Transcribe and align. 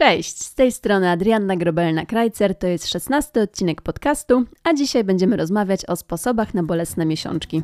Cześć, 0.00 0.42
z 0.44 0.54
tej 0.54 0.72
strony 0.72 1.10
Adrianna 1.10 1.56
Grobelna-Krajcer, 1.56 2.54
to 2.54 2.66
jest 2.66 2.88
16 2.88 3.42
odcinek 3.42 3.82
podcastu, 3.82 4.44
a 4.64 4.74
dzisiaj 4.74 5.04
będziemy 5.04 5.36
rozmawiać 5.36 5.84
o 5.84 5.96
sposobach 5.96 6.54
na 6.54 6.62
bolesne 6.62 7.06
miesiączki. 7.06 7.62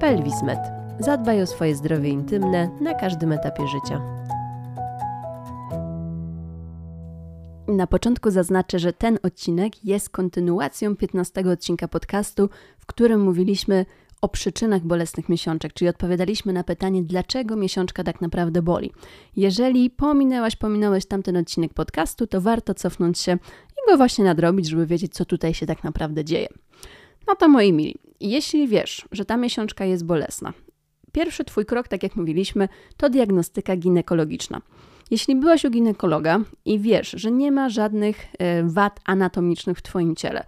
Pelwismed. 0.00 0.58
Zadbaj 0.98 1.42
o 1.42 1.46
swoje 1.46 1.74
zdrowie 1.74 2.08
intymne 2.08 2.70
na 2.80 2.94
każdym 2.94 3.32
etapie 3.32 3.66
życia. 3.66 4.00
Na 7.68 7.86
początku 7.86 8.30
zaznaczę, 8.30 8.78
że 8.78 8.92
ten 8.92 9.18
odcinek 9.22 9.84
jest 9.84 10.10
kontynuacją 10.10 10.96
15 10.96 11.50
odcinka 11.50 11.88
podcastu, 11.88 12.48
w 12.78 12.86
którym 12.86 13.20
mówiliśmy 13.20 13.86
o 14.22 14.28
przyczynach 14.28 14.82
bolesnych 14.82 15.28
miesiączek, 15.28 15.72
czyli 15.72 15.88
odpowiadaliśmy 15.88 16.52
na 16.52 16.64
pytanie, 16.64 17.02
dlaczego 17.02 17.56
miesiączka 17.56 18.04
tak 18.04 18.20
naprawdę 18.20 18.62
boli. 18.62 18.92
Jeżeli 19.36 19.90
pominęłaś, 19.90 20.56
pominąłeś 20.56 21.06
tamten 21.06 21.36
odcinek 21.36 21.74
podcastu, 21.74 22.26
to 22.26 22.40
warto 22.40 22.74
cofnąć 22.74 23.18
się 23.18 23.38
i 23.70 23.90
go 23.90 23.96
właśnie 23.96 24.24
nadrobić, 24.24 24.68
żeby 24.68 24.86
wiedzieć, 24.86 25.14
co 25.14 25.24
tutaj 25.24 25.54
się 25.54 25.66
tak 25.66 25.84
naprawdę 25.84 26.24
dzieje. 26.24 26.48
No 27.26 27.34
to 27.34 27.48
moi 27.48 27.72
mili, 27.72 27.94
jeśli 28.20 28.68
wiesz, 28.68 29.08
że 29.12 29.24
ta 29.24 29.36
miesiączka 29.36 29.84
jest 29.84 30.04
bolesna, 30.04 30.52
pierwszy 31.12 31.44
Twój 31.44 31.66
krok, 31.66 31.88
tak 31.88 32.02
jak 32.02 32.16
mówiliśmy, 32.16 32.68
to 32.96 33.10
diagnostyka 33.10 33.76
ginekologiczna. 33.76 34.60
Jeśli 35.10 35.36
byłaś 35.36 35.64
u 35.64 35.70
ginekologa 35.70 36.40
i 36.64 36.78
wiesz, 36.78 37.10
że 37.10 37.30
nie 37.30 37.52
ma 37.52 37.68
żadnych 37.68 38.26
e, 38.38 38.62
wad 38.62 39.00
anatomicznych 39.04 39.78
w 39.78 39.82
Twoim 39.82 40.16
ciele, 40.16 40.44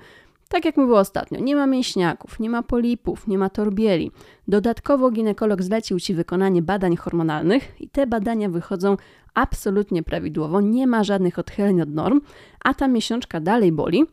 tak 0.55 0.65
jak 0.65 0.77
mówiło 0.77 0.99
ostatnio, 0.99 1.41
nie 1.41 1.57
ma 1.57 1.67
mięśniaków, 1.67 2.41
nie 2.41 2.51
ma 2.51 2.63
polipów, 2.63 3.27
nie 3.27 3.39
ma 3.39 3.51
torbieli. 3.51 4.11
Dodatkowo 4.49 5.11
ginekolog 5.11 5.63
zlecił 5.63 6.01
Ci 6.01 6.15
wykonanie 6.15 6.63
badań 6.63 6.97
hormonalnych 6.97 7.81
i 7.81 7.89
te 7.89 8.07
badania 8.07 8.49
wychodzą 8.49 8.97
absolutnie 9.35 10.03
prawidłowo, 10.03 10.61
nie 10.61 10.87
ma 10.87 11.05
żadnych 11.05 11.39
odchyleń 11.39 11.81
od 11.81 11.95
norm, 11.95 12.21
a 12.65 12.75
ta 12.75 12.89
miesiączka 12.89 13.41
dalej 13.41 13.73
boli, 13.73 14.05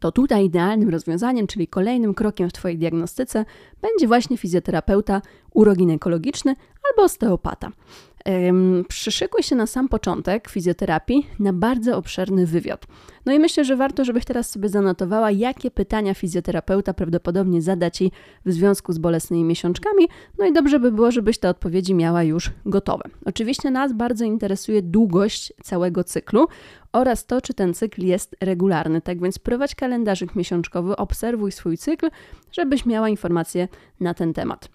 to 0.00 0.12
tutaj 0.12 0.44
idealnym 0.44 0.88
rozwiązaniem, 0.88 1.46
czyli 1.46 1.68
kolejnym 1.68 2.14
krokiem 2.14 2.50
w 2.50 2.52
Twojej 2.52 2.78
diagnostyce, 2.78 3.44
będzie 3.82 4.06
właśnie 4.06 4.36
fizjoterapeuta 4.36 5.22
uroginekologiczny 5.54 6.56
albo 6.90 7.02
osteopata. 7.02 7.72
Przyszykuj 8.88 9.42
się 9.42 9.56
na 9.56 9.66
sam 9.66 9.88
początek 9.88 10.48
fizjoterapii 10.48 11.26
na 11.38 11.52
bardzo 11.52 11.96
obszerny 11.96 12.46
wywiad. 12.46 12.86
No 13.26 13.32
i 13.32 13.38
myślę, 13.38 13.64
że 13.64 13.76
warto, 13.76 14.04
żebyś 14.04 14.24
teraz 14.24 14.50
sobie 14.50 14.68
zanotowała, 14.68 15.30
jakie 15.30 15.70
pytania 15.70 16.14
fizjoterapeuta 16.14 16.94
prawdopodobnie 16.94 17.62
zada 17.62 17.90
Ci 17.90 18.12
w 18.44 18.52
związku 18.52 18.92
z 18.92 18.98
bolesnymi 18.98 19.44
miesiączkami. 19.44 20.08
No 20.38 20.46
i 20.46 20.52
dobrze 20.52 20.80
by 20.80 20.92
było, 20.92 21.10
żebyś 21.10 21.38
te 21.38 21.48
odpowiedzi 21.48 21.94
miała 21.94 22.22
już 22.22 22.50
gotowe. 22.66 23.04
Oczywiście 23.24 23.70
nas 23.70 23.92
bardzo 23.92 24.24
interesuje 24.24 24.82
długość 24.82 25.52
całego 25.62 26.04
cyklu 26.04 26.46
oraz 26.92 27.26
to, 27.26 27.40
czy 27.40 27.54
ten 27.54 27.74
cykl 27.74 28.02
jest 28.02 28.36
regularny. 28.40 29.00
Tak 29.00 29.22
więc 29.22 29.38
prowadź 29.38 29.74
kalendarzyk 29.74 30.34
miesiączkowy, 30.34 30.96
obserwuj 30.96 31.52
swój 31.52 31.78
cykl, 31.78 32.10
żebyś 32.52 32.86
miała 32.86 33.08
informacje 33.08 33.68
na 34.00 34.14
ten 34.14 34.34
temat. 34.34 34.68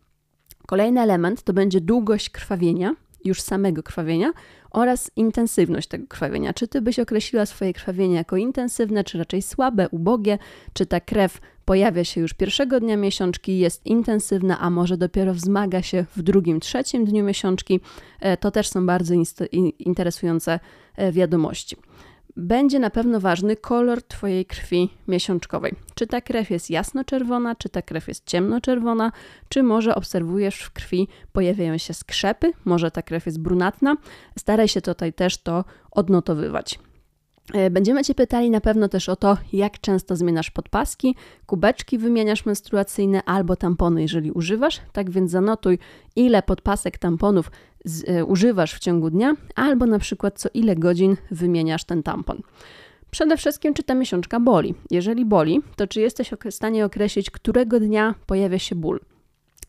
Kolejny 0.68 1.02
element 1.02 1.44
to 1.44 1.54
będzie 1.54 1.82
długość 1.82 2.30
krwawienia, 2.30 2.96
już 3.26 3.42
samego 3.42 3.84
krwawienia 3.84 4.32
oraz 4.72 5.12
intensywność 5.16 5.88
tego 5.88 6.08
krwawienia. 6.08 6.54
Czy 6.54 6.68
ty 6.68 6.82
byś 6.82 7.00
określiła 7.00 7.46
swoje 7.46 7.74
krwawienie 7.74 8.16
jako 8.16 8.38
intensywne, 8.38 9.04
czy 9.04 9.18
raczej 9.18 9.42
słabe, 9.42 9.90
ubogie, 9.90 10.38
czy 10.74 10.86
ta 10.86 11.00
krew 11.00 11.40
pojawia 11.66 12.04
się 12.04 12.22
już 12.22 12.34
pierwszego 12.34 12.80
dnia 12.80 12.98
miesiączki, 12.98 13.60
jest 13.60 13.86
intensywna, 13.86 14.60
a 14.60 14.70
może 14.70 14.98
dopiero 14.98 15.34
wzmaga 15.34 15.82
się 15.82 16.06
w 16.16 16.22
drugim, 16.22 16.60
trzecim 16.60 17.06
dniu 17.06 17.24
miesiączki. 17.24 17.80
E, 18.20 18.38
to 18.38 18.52
też 18.52 18.68
są 18.68 18.86
bardzo 18.86 19.14
interesujące 19.80 20.60
e, 20.96 21.12
wiadomości 21.12 21.78
będzie 22.36 22.80
na 22.80 22.90
pewno 22.90 23.20
ważny 23.20 23.56
kolor 23.56 24.04
Twojej 24.04 24.46
krwi 24.46 24.90
miesiączkowej. 25.08 25.76
Czy 25.96 26.08
ta 26.08 26.22
krew 26.22 26.50
jest 26.50 26.70
jasno-czerwona, 26.70 27.56
czy 27.56 27.70
ta 27.70 27.82
krew 27.82 28.08
jest 28.08 28.26
ciemno-czerwona, 28.26 29.12
czy 29.50 29.64
może 29.64 29.96
obserwujesz 29.96 30.62
w 30.62 30.72
krwi 30.72 31.08
pojawiają 31.32 31.78
się 31.78 31.94
skrzepy, 31.94 32.54
może 32.66 32.92
ta 32.92 33.02
krew 33.02 33.26
jest 33.26 33.40
brunatna. 33.40 33.96
Staraj 34.40 34.68
się 34.68 34.82
tutaj 34.82 35.14
też 35.14 35.38
to 35.38 35.66
odnotowywać. 35.92 36.80
E, 37.54 37.70
będziemy 37.70 38.04
Cię 38.04 38.16
pytali 38.16 38.50
na 38.50 38.62
pewno 38.62 38.90
też 38.90 39.10
o 39.10 39.16
to, 39.16 39.38
jak 39.54 39.80
często 39.80 40.16
zmieniasz 40.16 40.52
podpaski, 40.52 41.16
kubeczki 41.46 41.98
wymieniasz 41.98 42.46
menstruacyjne 42.46 43.24
albo 43.24 43.56
tampony, 43.56 44.02
jeżeli 44.02 44.32
używasz. 44.32 44.82
Tak 44.94 45.10
więc 45.10 45.32
zanotuj, 45.32 45.80
ile 46.16 46.44
podpasek 46.44 46.98
tamponów 46.98 47.52
z, 47.86 48.10
e, 48.10 48.26
używasz 48.26 48.74
w 48.74 48.80
ciągu 48.80 49.10
dnia, 49.10 49.36
albo 49.56 49.86
na 49.86 50.00
przykład 50.00 50.40
co 50.40 50.50
ile 50.54 50.76
godzin 50.76 51.18
wymieniasz 51.32 51.84
ten 51.84 52.04
tampon. 52.04 52.42
Przede 53.12 53.38
wszystkim, 53.38 53.74
czy 53.74 53.84
ta 53.84 53.96
miesiączka 53.96 54.40
boli. 54.40 54.76
Jeżeli 54.92 55.26
boli, 55.26 55.62
to 55.76 55.88
czy 55.88 56.02
jesteś 56.02 56.32
w 56.32 56.52
stanie 56.52 56.86
określić, 56.86 57.32
którego 57.32 57.80
dnia 57.80 58.16
pojawia 58.26 58.60
się 58.60 58.76
ból. 58.76 59.00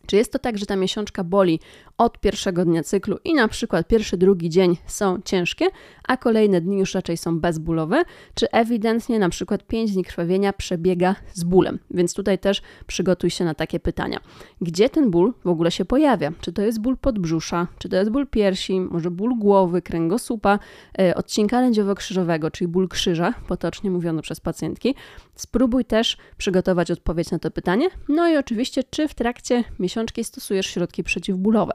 Czy 0.07 0.15
jest 0.15 0.31
to 0.31 0.39
tak, 0.39 0.57
że 0.57 0.65
ta 0.65 0.75
miesiączka 0.75 1.23
boli 1.23 1.59
od 1.97 2.19
pierwszego 2.19 2.65
dnia 2.65 2.83
cyklu 2.83 3.17
i 3.23 3.33
na 3.33 3.47
przykład 3.47 3.87
pierwszy, 3.87 4.17
drugi 4.17 4.49
dzień 4.49 4.77
są 4.87 5.21
ciężkie, 5.25 5.65
a 6.07 6.17
kolejne 6.17 6.61
dni 6.61 6.79
już 6.79 6.93
raczej 6.93 7.17
są 7.17 7.39
bezbólowe, 7.39 8.03
czy 8.35 8.51
ewidentnie 8.51 9.19
na 9.19 9.29
przykład 9.29 9.63
5 9.63 9.91
dni 9.91 10.03
krwawienia 10.03 10.53
przebiega 10.53 11.15
z 11.33 11.43
bólem. 11.43 11.79
Więc 11.91 12.13
tutaj 12.13 12.39
też 12.39 12.61
przygotuj 12.87 13.29
się 13.29 13.45
na 13.45 13.53
takie 13.53 13.79
pytania. 13.79 14.19
Gdzie 14.61 14.89
ten 14.89 15.11
ból 15.11 15.33
w 15.43 15.47
ogóle 15.47 15.71
się 15.71 15.85
pojawia? 15.85 16.31
Czy 16.41 16.53
to 16.53 16.61
jest 16.61 16.81
ból 16.81 16.97
podbrzusza, 16.97 17.67
czy 17.77 17.89
to 17.89 17.95
jest 17.95 18.11
ból 18.11 18.27
piersi, 18.27 18.79
może 18.79 19.11
ból 19.11 19.37
głowy, 19.37 19.81
kręgosłupa, 19.81 20.59
e, 20.99 21.15
odcinka 21.15 21.61
lędziowo-krzyżowego, 21.61 22.51
czyli 22.51 22.67
ból 22.67 22.89
krzyża, 22.89 23.33
potocznie 23.47 23.91
mówiono 23.91 24.21
przez 24.21 24.39
pacjentki. 24.39 24.95
Spróbuj 25.35 25.85
też 25.85 26.17
przygotować 26.37 26.91
odpowiedź 26.91 27.31
na 27.31 27.39
to 27.39 27.51
pytanie. 27.51 27.89
No 28.09 28.29
i 28.29 28.37
oczywiście, 28.37 28.83
czy 28.83 29.07
w 29.07 29.13
trakcie 29.13 29.63
miesiączki 29.79 29.92
stosujesz 30.23 30.67
środki 30.67 31.03
przeciwbólowe. 31.03 31.73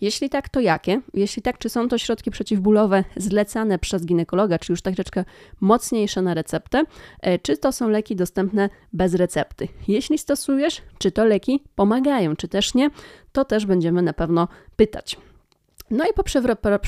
Jeśli 0.00 0.30
tak, 0.30 0.48
to 0.48 0.60
jakie? 0.60 1.00
Jeśli 1.14 1.42
tak, 1.42 1.58
czy 1.58 1.68
są 1.68 1.88
to 1.88 1.98
środki 1.98 2.30
przeciwbólowe 2.30 3.04
zlecane 3.16 3.78
przez 3.78 4.06
ginekologa, 4.06 4.58
czy 4.58 4.72
już 4.72 4.82
troszeczkę 4.82 5.24
mocniejsze 5.60 6.22
na 6.22 6.34
receptę, 6.34 6.84
e, 7.20 7.38
czy 7.38 7.56
to 7.56 7.72
są 7.72 7.88
leki 7.88 8.16
dostępne 8.16 8.68
bez 8.92 9.14
recepty? 9.14 9.68
Jeśli 9.88 10.18
stosujesz, 10.18 10.82
czy 10.98 11.10
to 11.10 11.24
leki 11.24 11.62
pomagają, 11.74 12.36
czy 12.36 12.48
też 12.48 12.74
nie, 12.74 12.90
to 13.32 13.44
też 13.44 13.66
będziemy 13.66 14.02
na 14.02 14.12
pewno 14.12 14.48
pytać. 14.76 15.16
No 15.90 16.04
i 16.04 16.12
po, 16.12 16.24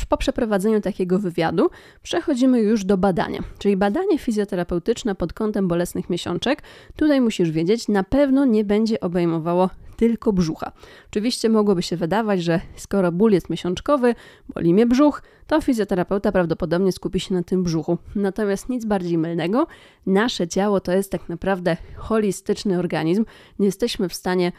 po, 0.08 0.16
przeprowadzeniu 0.16 0.80
takiego 0.80 1.18
wywiadu 1.18 1.70
przechodzimy 2.02 2.60
już 2.60 2.84
do 2.84 2.98
badania, 2.98 3.40
czyli 3.58 3.76
badanie 3.76 4.18
fizjoterapeutyczne 4.18 5.14
pod 5.14 5.32
kątem 5.32 5.68
bolesnych 5.68 6.10
miesiączek. 6.10 6.62
Tutaj 6.96 7.20
musisz 7.20 7.50
wiedzieć, 7.50 7.88
na 7.88 8.02
pewno 8.02 8.44
nie 8.44 8.64
będzie 8.64 9.00
obejmowało 9.00 9.70
tylko 9.96 10.32
brzucha. 10.32 10.72
Oczywiście 11.10 11.48
mogłoby 11.48 11.82
się 11.82 11.96
wydawać, 11.96 12.42
że 12.42 12.60
skoro 12.76 13.12
ból 13.12 13.32
jest 13.32 13.50
miesiączkowy, 13.50 14.14
boli 14.54 14.74
mnie 14.74 14.86
brzuch, 14.86 15.22
to 15.46 15.60
fizjoterapeuta 15.60 16.32
prawdopodobnie 16.32 16.92
skupi 16.92 17.20
się 17.20 17.34
na 17.34 17.42
tym 17.42 17.62
brzuchu. 17.62 17.98
Natomiast 18.14 18.68
nic 18.68 18.84
bardziej 18.84 19.18
mylnego. 19.18 19.66
Nasze 20.06 20.48
ciało 20.48 20.80
to 20.80 20.92
jest 20.92 21.12
tak 21.12 21.28
naprawdę 21.28 21.76
holistyczny 21.96 22.78
organizm. 22.78 23.24
Nie 23.58 23.66
jesteśmy 23.66 24.08
w 24.08 24.14
stanie 24.14 24.52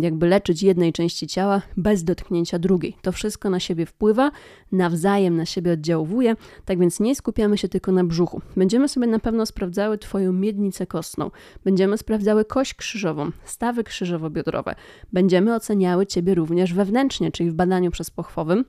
jakby 0.00 0.28
leczyć 0.28 0.62
jednej 0.62 0.92
części 0.92 1.26
ciała 1.26 1.62
bez 1.76 2.04
dotknięcia 2.04 2.58
drugiej. 2.58 2.96
To 3.02 3.12
wszystko 3.12 3.50
na 3.50 3.60
siebie 3.60 3.86
wpływa, 3.86 4.30
nawzajem 4.72 5.36
na 5.36 5.46
siebie 5.46 5.72
oddziałuje, 5.72 6.36
tak 6.64 6.78
więc 6.78 7.00
nie 7.00 7.14
skupiamy 7.14 7.58
się 7.58 7.68
tylko 7.68 7.92
na 7.92 8.04
brzuchu. 8.04 8.40
Będziemy 8.56 8.88
sobie 8.88 9.06
na 9.06 9.18
pewno 9.18 9.46
sprawdzały 9.46 9.98
Twoją 9.98 10.32
miednicę 10.32 10.86
kostną, 10.86 11.30
będziemy 11.64 11.98
sprawdzały 11.98 12.44
kość 12.44 12.74
krzyżową, 12.74 13.30
stawy 13.44 13.84
krzyżowo-biodrowe, 13.84 14.67
będziemy 15.12 15.54
oceniały 15.54 16.06
Ciebie 16.06 16.34
również 16.34 16.74
wewnętrznie, 16.74 17.32
czyli 17.32 17.50
w 17.50 17.54
badaniu 17.54 17.90
przezpochwowym, 17.90 18.64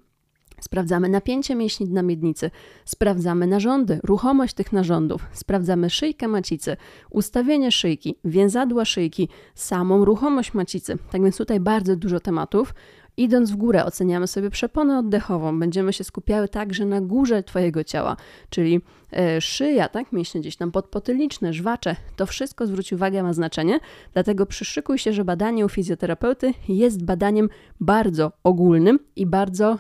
Sprawdzamy 0.62 1.10
napięcie 1.10 1.56
mięśni 1.56 1.88
dna 1.88 2.02
miednicy, 2.02 2.52
sprawdzamy 2.86 3.48
narządy, 3.48 4.00
ruchomość 4.04 4.54
tych 4.54 4.74
narządów, 4.74 5.28
sprawdzamy 5.32 5.90
szyjkę 5.90 6.28
macicy, 6.28 6.78
ustawienie 7.10 7.72
szyjki, 7.72 8.16
więzadła 8.26 8.86
szyjki, 8.86 9.30
samą 9.56 10.06
ruchomość 10.06 10.54
macicy. 10.54 10.98
Tak 11.12 11.24
więc 11.24 11.38
tutaj 11.38 11.60
bardzo 11.60 11.96
dużo 11.96 12.20
tematów, 12.20 12.74
Idąc 13.20 13.52
w 13.52 13.56
górę, 13.56 13.86
oceniamy 13.86 14.28
sobie 14.28 14.50
przeponę 14.50 15.00
oddechową. 15.00 15.60
Będziemy 15.60 15.94
się 15.94 16.04
skupiały 16.04 16.48
także 16.48 16.86
na 16.86 17.02
górze 17.02 17.44
Twojego 17.44 17.84
ciała, 17.84 18.18
czyli 18.50 18.82
e, 19.14 19.42
szyja, 19.42 19.90
tak, 19.90 20.12
mięśnie 20.12 20.42
gdzieś 20.42 20.56
tam 20.56 20.72
podpotyliczne, 20.72 21.54
żwacze. 21.54 21.96
To 22.16 22.26
wszystko, 22.26 22.68
zwróć 22.68 22.94
uwagę, 22.94 23.24
ma 23.24 23.34
znaczenie. 23.34 23.80
Dlatego 24.14 24.46
przyszykuj 24.46 24.98
się, 24.98 25.14
że 25.14 25.26
badanie 25.26 25.66
u 25.66 25.70
fizjoterapeuty 25.70 26.54
jest 26.68 27.06
badaniem 27.06 27.50
bardzo 27.80 28.32
ogólnym 28.44 29.00
i 29.16 29.26
bardzo 29.26 29.80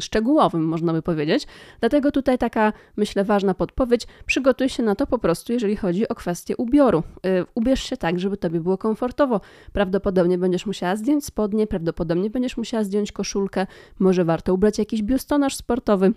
szczegółowym, 0.00 0.64
można 0.64 0.92
by 0.92 1.02
powiedzieć. 1.02 1.46
Dlatego 1.80 2.10
tutaj 2.10 2.38
taka, 2.38 2.72
myślę, 2.96 3.24
ważna 3.24 3.54
podpowiedź. 3.54 4.06
Przygotuj 4.26 4.68
się 4.68 4.82
na 4.82 4.94
to 4.94 5.06
po 5.06 5.18
prostu, 5.18 5.52
jeżeli 5.52 5.76
chodzi 5.76 6.08
o 6.08 6.14
kwestię 6.14 6.56
ubioru. 6.56 7.02
E, 7.26 7.44
ubierz 7.54 7.82
się 7.82 7.96
tak, 7.96 8.20
żeby 8.20 8.36
Tobie 8.36 8.60
było 8.60 8.78
komfortowo. 8.78 9.40
Prawdopodobnie 9.72 10.38
będziesz 10.38 10.66
musiała 10.66 10.96
zdjąć 10.96 11.24
spodnie, 11.24 11.66
prawdopodobnie 11.66 12.19
nie 12.20 12.30
będziesz 12.30 12.56
musiała 12.56 12.84
zdjąć 12.84 13.12
koszulkę, 13.12 13.66
może 13.98 14.24
warto 14.24 14.54
ubrać 14.54 14.78
jakiś 14.78 15.02
biustonaż 15.02 15.56
sportowy. 15.56 16.12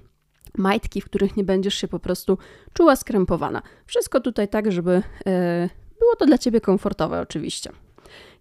majtki, 0.57 1.01
w 1.01 1.05
których 1.05 1.38
nie 1.38 1.44
będziesz 1.44 1.75
się 1.75 1.88
po 1.88 2.00
prostu 2.00 2.38
czuła 2.73 2.95
skrępowana. 2.95 3.61
Wszystko 3.85 4.19
tutaj 4.19 4.47
tak, 4.47 4.71
żeby 4.71 4.91
e, 5.25 5.69
było 6.00 6.15
to 6.15 6.25
dla 6.25 6.38
Ciebie 6.38 6.61
komfortowe 6.61 7.21
oczywiście. 7.21 7.71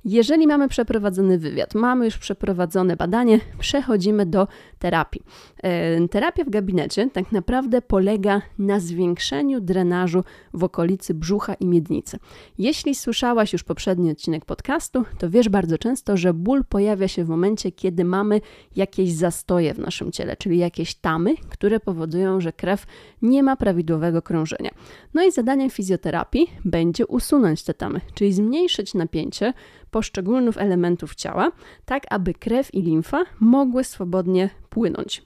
Jeżeli 0.04 0.46
mamy 0.46 0.68
przeprowadzony 0.68 1.38
wywiad, 1.38 1.74
mamy 1.74 2.04
już 2.04 2.18
przeprowadzone 2.18 2.96
badanie, 2.96 3.40
przechodzimy 3.58 4.26
do 4.26 4.48
terapii. 4.82 5.22
E, 5.62 6.08
terapia 6.08 6.44
w 6.44 6.50
gabinecie 6.50 7.10
tak 7.10 7.32
naprawdę 7.32 7.82
polega 7.82 8.42
na 8.58 8.80
zwiększeniu 8.80 9.60
drenażu 9.60 10.24
w 10.54 10.64
okolicy 10.64 11.14
brzucha 11.14 11.54
i 11.54 11.66
miednicy. 11.66 12.18
Jeśli 12.58 12.94
słyszałaś 12.94 13.52
już 13.52 13.64
poprzedni 13.64 14.10
odcinek 14.10 14.44
podcastu, 14.44 15.04
to 15.18 15.30
wiesz 15.30 15.48
bardzo 15.48 15.78
często, 15.78 16.16
że 16.16 16.34
ból 16.34 16.64
pojawia 16.64 17.08
się 17.08 17.24
w 17.24 17.28
momencie, 17.28 17.72
kiedy 17.72 18.04
mamy 18.04 18.40
jakieś 18.76 19.12
zastoje 19.12 19.74
w 19.74 19.78
naszym 19.78 20.12
ciele, 20.12 20.36
czyli 20.36 20.58
jakieś 20.58 20.94
tamy, 20.94 21.34
które 21.48 21.80
powodują, 21.80 22.40
że 22.40 22.52
krew 22.52 22.86
nie 23.22 23.42
ma 23.42 23.56
prawidłowego 23.56 24.22
krążenia. 24.22 24.70
No 25.14 25.22
i 25.24 25.32
zadaniem 25.32 25.70
fizjoterapii 25.70 26.46
będzie 26.64 27.06
usunąć 27.06 27.62
te 27.62 27.74
tamy, 27.74 28.00
czyli 28.14 28.32
zmniejszyć 28.32 28.94
napięcie 28.94 29.52
poszczególnych 29.92 30.56
elementów 30.56 31.14
ciała, 31.14 31.52
tak 31.84 32.02
aby 32.10 32.34
krew 32.34 32.74
i 32.74 32.82
limfa 32.82 33.24
mogły 33.40 33.84
swobodnie 33.84 34.50
płynąć. 34.72 35.22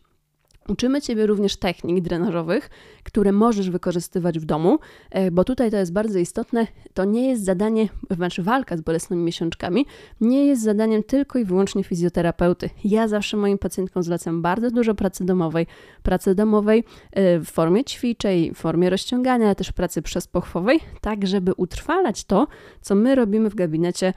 Uczymy 0.69 1.01
Ciebie 1.01 1.27
również 1.27 1.57
technik 1.57 2.01
drenażowych, 2.01 2.71
które 3.03 3.33
możesz 3.33 3.71
wykorzystywać 3.71 4.39
w 4.39 4.45
domu, 4.45 4.79
e, 5.11 5.31
bo 5.31 5.45
tutaj 5.45 5.71
to 5.71 5.77
jest 5.77 5.93
bardzo 5.93 6.19
istotne. 6.19 6.67
To 6.95 7.05
nie 7.05 7.29
jest 7.29 7.45
zadanie, 7.45 7.89
znaczy 8.11 8.43
walka 8.43 8.77
z 8.77 8.81
bolesnymi 8.81 9.23
miesiączkami, 9.23 9.87
nie 10.21 10.47
jest 10.47 10.63
zadaniem 10.63 11.03
tylko 11.03 11.39
i 11.39 11.45
wyłącznie 11.45 11.85
fizjoterapeuty. 11.85 12.71
Ja 12.85 13.09
zawsze 13.09 13.37
moim 13.37 13.59
pacjentkom 13.59 14.03
zlecam 14.03 14.43
bardzo 14.43 14.71
dużo 14.71 14.95
pracy 14.95 15.25
domowej, 15.25 15.67
pracy 16.03 16.35
domowej 16.35 16.85
e, 17.13 17.39
w 17.39 17.47
formie 17.47 17.85
ćwiczej, 17.85 18.53
w 18.55 18.59
formie 18.59 18.91
rozciągania, 18.91 19.47
ale 19.47 19.55
też 19.55 19.73
pracy 19.73 20.03
przezpochwowej, 20.03 20.81
tak 21.01 21.27
żeby 21.27 21.53
utrwalać 21.57 22.25
to, 22.25 22.47
co 22.81 22.95
my 22.95 23.15
robimy 23.15 23.51
w 23.51 23.55
gabinecie 23.55 24.13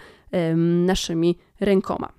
naszymi 0.86 1.38
rękoma. 1.60 2.19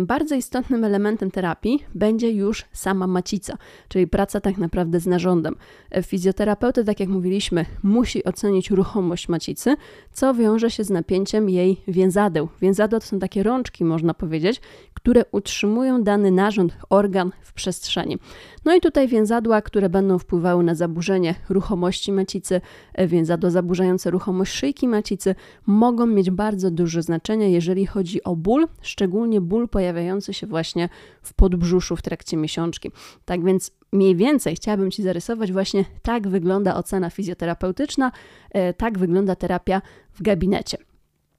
Bardzo 0.00 0.34
istotnym 0.34 0.84
elementem 0.84 1.30
terapii 1.30 1.84
będzie 1.94 2.30
już 2.30 2.64
sama 2.72 3.06
macica, 3.06 3.56
czyli 3.88 4.06
praca 4.06 4.40
tak 4.40 4.58
naprawdę 4.58 5.00
z 5.00 5.06
narządem. 5.06 5.56
Fizjoterapeuta, 6.02 6.84
tak 6.84 7.00
jak 7.00 7.08
mówiliśmy, 7.08 7.66
musi 7.82 8.24
ocenić 8.24 8.70
ruchomość 8.70 9.28
macicy, 9.28 9.76
co 10.12 10.34
wiąże 10.34 10.70
się 10.70 10.84
z 10.84 10.90
napięciem 10.90 11.48
jej 11.48 11.82
więzadeł. 11.88 12.48
Więzadła 12.60 13.00
to 13.00 13.06
są 13.06 13.18
takie 13.18 13.42
rączki, 13.42 13.84
można 13.84 14.14
powiedzieć, 14.14 14.60
które 14.94 15.24
utrzymują 15.32 16.02
dany 16.02 16.30
narząd, 16.30 16.76
organ 16.90 17.32
w 17.42 17.52
przestrzeni. 17.52 18.18
No 18.64 18.74
i 18.74 18.80
tutaj 18.80 19.08
więzadła, 19.08 19.62
które 19.62 19.88
będą 19.88 20.18
wpływały 20.18 20.64
na 20.64 20.74
zaburzenie 20.74 21.34
ruchomości 21.48 22.12
macicy, 22.12 22.60
e, 22.94 23.06
więzadła 23.06 23.50
zaburzające 23.50 24.10
ruchomość 24.10 24.52
szyjki 24.52 24.88
macicy, 24.88 25.34
mogą 25.66 26.06
mieć 26.06 26.30
bardzo 26.30 26.70
duże 26.70 27.02
znaczenie, 27.02 27.50
jeżeli 27.50 27.86
chodzi 27.86 28.24
o 28.24 28.36
ból, 28.36 28.66
szczególnie 28.82 29.40
ból 29.42 29.68
pojawiający 29.68 30.34
się 30.34 30.46
właśnie 30.46 30.88
w 31.22 31.34
podbrzuszu 31.34 31.96
w 31.96 32.02
trakcie 32.02 32.36
miesiączki. 32.36 32.90
Tak 33.24 33.44
więc 33.44 33.70
mniej 33.92 34.16
więcej 34.16 34.54
chciałabym 34.56 34.90
Ci 34.90 35.02
zarysować 35.02 35.52
właśnie 35.52 35.84
tak 36.02 36.28
wygląda 36.28 36.76
ocena 36.76 37.10
fizjoterapeutyczna, 37.10 38.12
e, 38.50 38.74
tak 38.74 38.98
wygląda 38.98 39.36
terapia 39.36 39.82
w 40.12 40.22
gabinecie. 40.22 40.78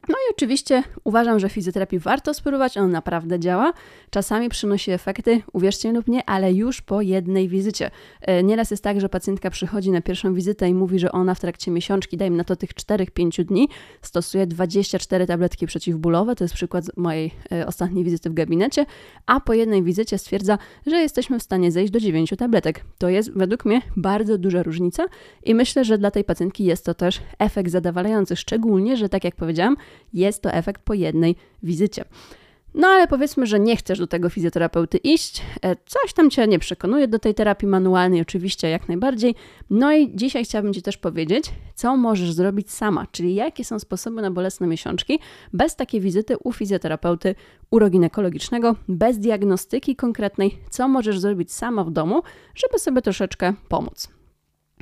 No 0.09 0.15
i 0.15 0.31
oczywiście 0.31 0.83
uważam, 1.03 1.39
że 1.39 1.49
fizjoterapii 1.49 1.99
warto 1.99 2.33
spróbować, 2.33 2.77
on 2.77 2.91
naprawdę 2.91 3.39
działa. 3.39 3.73
Czasami 4.09 4.49
przynosi 4.49 4.91
efekty, 4.91 5.41
uwierzcie 5.53 5.91
lub 5.91 6.07
nie, 6.07 6.29
ale 6.29 6.53
już 6.53 6.81
po 6.81 7.01
jednej 7.01 7.49
wizycie. 7.49 7.91
E, 8.21 8.43
nieraz 8.43 8.71
jest 8.71 8.83
tak, 8.83 9.01
że 9.01 9.09
pacjentka 9.09 9.49
przychodzi 9.49 9.91
na 9.91 10.01
pierwszą 10.01 10.33
wizytę 10.33 10.69
i 10.69 10.73
mówi, 10.73 10.99
że 10.99 11.11
ona 11.11 11.35
w 11.35 11.39
trakcie 11.39 11.71
miesiączki, 11.71 12.17
dajmy 12.17 12.37
na 12.37 12.43
to 12.43 12.55
tych 12.55 12.73
4-5 12.73 13.43
dni, 13.43 13.69
stosuje 14.01 14.47
24 14.47 15.27
tabletki 15.27 15.67
przeciwbólowe, 15.67 16.35
to 16.35 16.43
jest 16.43 16.53
przykład 16.53 16.85
mojej 16.97 17.31
e, 17.51 17.67
ostatniej 17.67 18.03
wizyty 18.03 18.29
w 18.29 18.33
gabinecie, 18.33 18.85
a 19.25 19.39
po 19.39 19.53
jednej 19.53 19.83
wizycie 19.83 20.17
stwierdza, 20.17 20.57
że 20.85 20.95
jesteśmy 20.95 21.39
w 21.39 21.43
stanie 21.43 21.71
zejść 21.71 21.91
do 21.91 21.99
9 21.99 22.33
tabletek. 22.37 22.83
To 22.97 23.09
jest 23.09 23.33
według 23.33 23.65
mnie 23.65 23.81
bardzo 23.97 24.37
duża 24.37 24.63
różnica 24.63 25.05
i 25.43 25.55
myślę, 25.55 25.85
że 25.85 25.97
dla 25.97 26.11
tej 26.11 26.23
pacjentki 26.23 26.65
jest 26.65 26.85
to 26.85 26.93
też 26.93 27.21
efekt 27.39 27.71
zadowalający, 27.71 28.35
szczególnie, 28.35 28.97
że 28.97 29.09
tak 29.09 29.23
jak 29.23 29.35
powiedziałam, 29.35 29.75
jest 30.13 30.41
to 30.41 30.51
efekt 30.51 30.81
po 30.81 30.93
jednej 30.93 31.35
wizycie. 31.63 32.05
No 32.73 32.87
ale 32.87 33.07
powiedzmy, 33.07 33.45
że 33.45 33.59
nie 33.59 33.75
chcesz 33.75 33.99
do 33.99 34.07
tego 34.07 34.29
fizjoterapeuty 34.29 34.97
iść, 34.97 35.41
e, 35.61 35.75
coś 35.85 36.13
tam 36.13 36.29
cię 36.29 36.47
nie 36.47 36.59
przekonuje 36.59 37.07
do 37.07 37.19
tej 37.19 37.33
terapii 37.35 37.67
manualnej, 37.67 38.21
oczywiście 38.21 38.69
jak 38.69 38.87
najbardziej. 38.87 39.35
No 39.69 39.93
i 39.93 40.15
dzisiaj 40.15 40.45
chciałabym 40.45 40.73
Ci 40.73 40.81
też 40.81 40.97
powiedzieć, 40.97 41.51
co 41.75 41.97
możesz 41.97 42.31
zrobić 42.31 42.71
sama, 42.71 43.07
czyli 43.11 43.35
jakie 43.35 43.65
są 43.65 43.79
sposoby 43.79 44.21
na 44.21 44.31
bolesne 44.31 44.67
miesiączki 44.67 45.19
bez 45.53 45.75
takiej 45.75 46.01
wizyty 46.01 46.37
u 46.43 46.51
fizjoterapeuty 46.51 47.35
uroginekologicznego, 47.71 48.75
bez 48.87 49.19
diagnostyki 49.19 49.95
konkretnej, 49.95 50.57
co 50.69 50.87
możesz 50.87 51.19
zrobić 51.19 51.53
sama 51.53 51.83
w 51.83 51.91
domu, 51.91 52.21
żeby 52.55 52.79
sobie 52.79 53.01
troszeczkę 53.01 53.53
pomóc. 53.69 54.22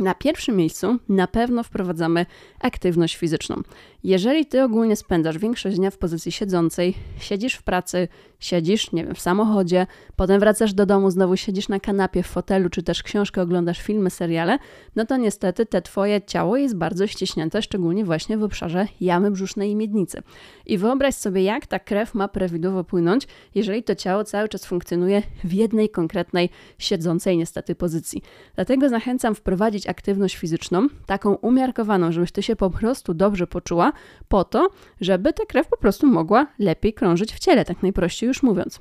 Na 0.02 0.16
pierwszym 0.16 0.56
miejscu 0.56 0.98
na 1.10 1.28
pewno 1.28 1.64
wprowadzamy 1.64 2.26
aktywność 2.60 3.16
fizyczną. 3.16 3.62
Jeżeli 4.04 4.46
ty 4.46 4.64
ogólnie 4.64 4.96
spędzasz 4.96 5.38
większość 5.38 5.78
dnia 5.78 5.92
w 5.92 5.98
pozycji 5.98 6.32
siedzącej, 6.32 6.96
siedzisz 7.20 7.54
w 7.54 7.64
pracy, 7.64 8.08
siedzisz, 8.40 8.92
nie 8.92 9.06
wiem, 9.06 9.16
w 9.16 9.20
samochodzie, 9.20 9.88
potem 10.16 10.40
wracasz 10.40 10.74
do 10.74 10.86
domu, 10.86 11.12
znowu 11.12 11.38
siedzisz 11.38 11.70
na 11.70 11.80
kanapie, 11.80 12.24
w 12.24 12.28
fotelu, 12.28 12.70
czy 12.70 12.84
też 12.84 13.04
książkę 13.04 13.42
oglądasz, 13.42 13.82
filmy, 13.82 14.10
seriale, 14.10 14.58
no 14.96 15.06
to 15.06 15.18
niestety 15.18 15.66
te 15.66 15.82
twoje 15.82 16.22
ciało 16.22 16.58
jest 16.58 16.76
bardzo 16.76 17.08
ściśnięte, 17.08 17.62
szczególnie 17.62 18.06
właśnie 18.06 18.38
w 18.38 18.44
obszarze 18.44 18.88
jamy 19.02 19.32
brzusznej 19.32 19.72
i 19.72 19.76
miednicy. 19.76 20.22
I 20.66 20.78
wyobraź 20.78 21.16
sobie, 21.16 21.44
jak 21.44 21.68
ta 21.68 21.80
krew 21.80 22.14
ma 22.14 22.28
prawidłowo 22.28 22.84
płynąć, 22.84 23.28
jeżeli 23.56 23.84
to 23.84 23.96
ciało 23.96 24.24
cały 24.24 24.50
czas 24.50 24.66
funkcjonuje 24.66 25.24
w 25.44 25.54
jednej 25.54 25.90
konkretnej, 25.90 26.50
siedzącej 26.78 27.38
niestety 27.38 27.76
pozycji. 27.76 28.22
Dlatego 28.56 28.90
zachęcam 28.90 29.36
wprowadzić 29.36 29.88
aktywność 29.92 30.38
fizyczną, 30.38 30.88
taką 31.06 31.36
umiarkowaną, 31.36 32.12
żebyś 32.12 32.32
ty 32.32 32.44
się 32.44 32.56
po 32.56 32.70
prostu 32.70 33.14
dobrze 33.14 33.48
poczuła, 33.48 33.94
po 34.28 34.44
to, 34.44 34.70
żeby 35.02 35.34
ta 35.34 35.46
krew 35.46 35.68
po 35.68 35.78
prostu 35.78 36.08
mogła 36.08 36.48
lepiej 36.60 36.94
krążyć 36.94 37.34
w 37.34 37.40
ciele, 37.40 37.66
tak 37.66 37.84
najprościej 37.84 38.28
już 38.28 38.44
mówiąc. 38.44 38.80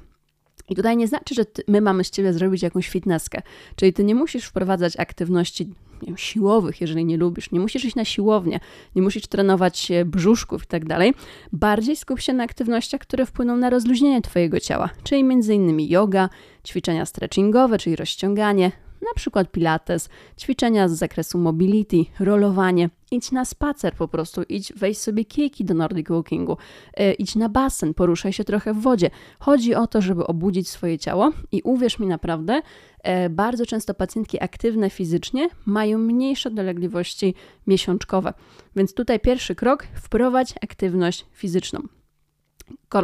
I 0.69 0.75
tutaj 0.75 0.97
nie 0.97 1.09
znaczy, 1.09 1.35
że 1.35 1.45
ty, 1.45 1.63
my 1.69 1.81
mamy 1.81 2.05
z 2.05 2.11
ciebie 2.11 2.33
zrobić 2.33 2.63
jakąś 2.63 2.89
fitnesskę. 2.89 3.43
Czyli 3.77 3.93
ty 3.93 4.05
nie 4.05 4.15
musisz 4.15 4.45
wprowadzać 4.45 4.97
aktywności 4.97 5.69
wiem, 6.03 6.17
siłowych, 6.17 6.81
jeżeli 6.81 7.05
nie 7.05 7.17
lubisz. 7.17 7.51
Nie 7.51 7.61
musisz 7.61 7.85
iść 7.85 7.97
na 7.97 8.05
siłownię, 8.05 8.61
nie 8.97 9.03
musisz 9.03 9.27
trenować 9.27 9.93
brzuszków 10.07 10.63
i 10.63 10.67
tak 10.67 10.85
dalej. 10.85 11.15
Bardziej 11.53 11.97
skup 11.97 12.21
się 12.21 12.33
na 12.33 12.45
aktywnościach, 12.45 13.01
które 13.01 13.27
wpłyną 13.27 13.57
na 13.57 13.71
rozluźnienie 13.71 14.23
twojego 14.23 14.61
ciała, 14.61 14.91
czyli 15.03 15.21
m.in. 15.21 15.81
yoga, 15.81 16.29
ćwiczenia 16.67 17.07
stretchingowe, 17.07 17.79
czyli 17.79 17.97
rozciąganie, 17.97 18.73
przykład 19.21 19.51
pilates, 19.51 20.09
ćwiczenia 20.39 20.89
z 20.89 20.93
zakresu 20.93 21.39
mobility, 21.39 21.97
rolowanie. 22.21 22.91
Idź 23.11 23.33
na 23.33 23.45
spacer 23.45 23.95
po 23.95 24.09
prostu, 24.09 24.43
idź 24.49 24.73
wejść 24.73 25.01
sobie 25.01 25.25
kieki 25.25 25.65
do 25.65 25.75
Nordic 25.75 26.09
Walkingu, 26.09 26.57
yy, 26.97 27.13
idź 27.13 27.37
na 27.37 27.49
basen, 27.49 27.95
poruszaj 27.95 28.33
się 28.33 28.45
trochę 28.45 28.75
w 28.75 28.81
wodzie. 28.81 29.11
Chodzi 29.39 29.75
o 29.75 29.87
to, 29.87 30.01
żeby 30.01 30.27
obudzić 30.27 30.69
swoje 30.69 30.99
ciało 30.99 31.31
i 31.53 31.63
uwierz 31.63 31.99
mi 31.99 32.07
naprawdę, 32.07 32.63
yy, 33.05 33.31
bardzo 33.31 33.67
często 33.67 33.95
pacjentki 33.95 34.43
aktywne 34.43 34.91
fizycznie 34.91 35.49
mają 35.67 35.99
mniejsze 35.99 36.51
dolegliwości 36.51 37.35
miesiączkowe. 37.67 38.33
Więc 38.77 38.95
tutaj 38.95 39.21
pierwszy 39.21 39.55
krok, 39.55 39.87
wprowadź 39.95 40.55
aktywność 40.63 41.27
fizyczną. 41.33 41.81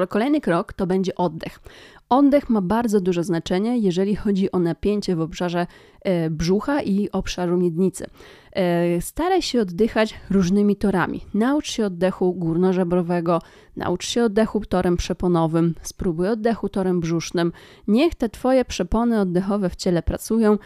Kolejny 0.08 0.40
krok 0.40 0.72
to 0.72 0.86
będzie 0.86 1.14
oddech. 1.14 1.60
Oddech 2.08 2.50
ma 2.50 2.60
bardzo 2.62 3.00
duże 3.00 3.24
znaczenie, 3.24 3.78
jeżeli 3.78 4.16
chodzi 4.16 4.52
o 4.52 4.58
napięcie 4.58 5.16
w 5.16 5.20
obszarze 5.20 5.66
e, 6.02 6.30
brzucha 6.30 6.82
i 6.82 7.10
obszaru 7.10 7.56
miednicy. 7.56 8.06
E, 8.52 9.00
staraj 9.00 9.42
się 9.42 9.60
oddychać 9.60 10.14
różnymi 10.30 10.76
torami. 10.76 11.20
Naucz 11.34 11.70
się 11.70 11.86
oddechu 11.86 12.34
górnożebrowego, 12.34 13.40
naucz 13.76 14.06
się 14.06 14.24
oddechu 14.24 14.60
torem 14.60 14.96
przeponowym, 14.96 15.74
spróbuj 15.82 16.28
oddechu 16.28 16.68
torem 16.68 17.00
brzusznym. 17.00 17.52
Niech 17.88 18.14
te 18.14 18.28
Twoje 18.28 18.64
przepony 18.64 19.20
oddechowe 19.20 19.70
w 19.70 19.76
ciele 19.76 20.02
pracują. 20.02 20.58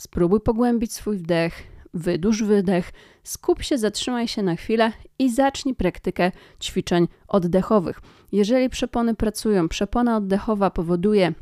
Spróbuj 0.00 0.40
pogłębić 0.40 0.92
swój 0.92 1.16
wdech, 1.16 1.69
wydłuż 1.94 2.42
wydech, 2.42 2.92
skup 3.22 3.62
się, 3.62 3.78
zatrzymaj 3.78 4.28
się 4.28 4.42
na 4.42 4.56
chwilę 4.56 4.92
i 5.18 5.30
zacznij 5.30 5.74
praktykę 5.74 6.32
ćwiczeń 6.60 7.08
oddechowych. 7.28 8.00
Jeżeli 8.32 8.68
przepony 8.68 9.14
pracują, 9.14 9.68
przepona 9.68 10.16
oddechowa 10.16 10.70
powoduje, 10.70 11.32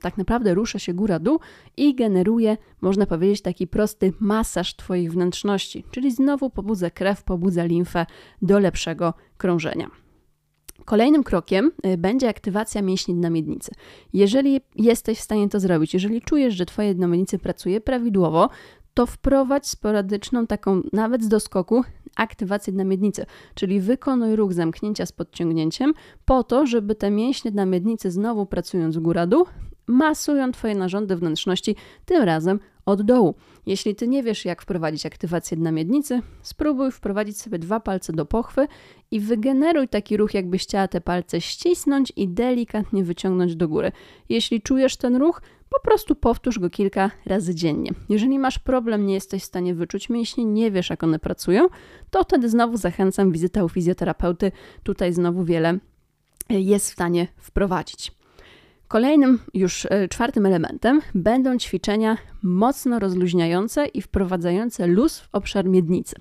tak 0.00 0.18
naprawdę 0.18 0.54
rusza 0.54 0.78
się 0.78 0.94
góra-dół 0.94 1.40
i 1.76 1.94
generuje, 1.94 2.56
można 2.80 3.06
powiedzieć, 3.06 3.42
taki 3.42 3.66
prosty 3.66 4.12
masaż 4.20 4.76
Twoich 4.76 5.12
wnętrzności, 5.12 5.84
czyli 5.90 6.10
znowu 6.10 6.50
pobudza 6.50 6.90
krew, 6.90 7.22
pobudza 7.22 7.64
limfę 7.64 8.06
do 8.42 8.58
lepszego 8.58 9.14
krążenia. 9.36 9.90
Kolejnym 10.84 11.24
krokiem 11.24 11.72
y, 11.86 11.98
będzie 11.98 12.28
aktywacja 12.28 12.82
mięśni 12.82 13.14
dna 13.14 13.30
miednicy. 13.30 13.70
Jeżeli 14.12 14.60
jesteś 14.76 15.18
w 15.18 15.22
stanie 15.22 15.48
to 15.48 15.60
zrobić, 15.60 15.94
jeżeli 15.94 16.22
czujesz, 16.22 16.54
że 16.54 16.66
Twoje 16.66 16.94
dno 16.94 17.08
pracuje 17.42 17.80
prawidłowo, 17.80 18.48
to 18.96 19.06
wprowadź 19.06 19.66
sporadyczną, 19.66 20.46
taką 20.46 20.82
nawet 20.92 21.24
z 21.24 21.28
doskoku, 21.28 21.84
aktywację 22.16 22.72
dna 22.72 22.84
miednicy, 22.84 23.26
czyli 23.54 23.80
wykonuj 23.80 24.36
ruch 24.36 24.52
zamknięcia 24.52 25.06
z 25.06 25.12
podciągnięciem 25.12 25.94
po 26.24 26.44
to, 26.44 26.66
żeby 26.66 26.94
te 26.94 27.10
mięśnie 27.10 27.50
dna 27.50 27.66
miednicy 27.66 28.10
znowu 28.10 28.46
pracując 28.46 28.98
góra-dół, 28.98 29.46
masują 29.86 30.52
Twoje 30.52 30.74
narządy 30.74 31.16
wnętrzności, 31.16 31.76
tym 32.04 32.22
razem 32.22 32.60
od 32.86 33.02
dołu. 33.02 33.34
Jeśli 33.66 33.94
Ty 33.94 34.08
nie 34.08 34.22
wiesz, 34.22 34.44
jak 34.44 34.62
wprowadzić 34.62 35.06
aktywację 35.06 35.56
dna 35.56 35.72
miednicy, 35.72 36.20
spróbuj 36.42 36.90
wprowadzić 36.90 37.40
sobie 37.40 37.58
dwa 37.58 37.80
palce 37.80 38.12
do 38.12 38.26
pochwy 38.26 38.66
i 39.10 39.20
wygeneruj 39.20 39.88
taki 39.88 40.16
ruch, 40.16 40.34
jakbyś 40.34 40.62
chciała 40.62 40.88
te 40.88 41.00
palce 41.00 41.40
ścisnąć 41.40 42.12
i 42.16 42.28
delikatnie 42.28 43.04
wyciągnąć 43.04 43.56
do 43.56 43.68
góry. 43.68 43.92
Jeśli 44.28 44.62
czujesz 44.62 44.96
ten 44.96 45.16
ruch, 45.16 45.42
po 45.70 45.80
prostu 45.80 46.14
powtórz 46.14 46.58
go 46.58 46.70
kilka 46.70 47.10
razy 47.26 47.54
dziennie. 47.54 47.90
Jeżeli 48.08 48.38
masz 48.38 48.58
problem, 48.58 49.06
nie 49.06 49.14
jesteś 49.14 49.42
w 49.42 49.46
stanie 49.46 49.74
wyczuć 49.74 50.08
mięśni, 50.08 50.46
nie 50.46 50.70
wiesz, 50.70 50.90
jak 50.90 51.02
one 51.04 51.18
pracują, 51.18 51.68
to 52.10 52.22
wtedy 52.22 52.48
znowu 52.48 52.76
zachęcam 52.76 53.32
wizytę 53.32 53.64
u 53.64 53.68
fizjoterapeuty. 53.68 54.52
Tutaj 54.82 55.12
znowu 55.12 55.44
wiele 55.44 55.78
jest 56.48 56.90
w 56.90 56.92
stanie 56.92 57.28
wprowadzić. 57.36 58.12
Kolejnym, 58.88 59.38
już 59.54 59.86
e, 59.90 60.08
czwartym 60.08 60.46
elementem 60.46 61.00
będą 61.14 61.58
ćwiczenia 61.58 62.16
mocno 62.42 62.98
rozluźniające 62.98 63.86
i 63.86 64.02
wprowadzające 64.02 64.86
luz 64.86 65.18
w 65.18 65.28
obszar 65.32 65.64
miednicy. 65.64 66.16